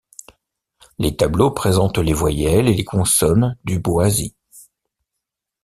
[0.97, 4.35] Les tableaux présentent les voyelles et les consonnes du boazi.